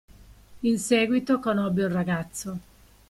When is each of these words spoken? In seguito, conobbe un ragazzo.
In 0.61 0.79
seguito, 0.79 1.39
conobbe 1.39 1.83
un 1.83 1.91
ragazzo. 1.91 2.59